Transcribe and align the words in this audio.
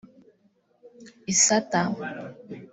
Isata 1.35 1.81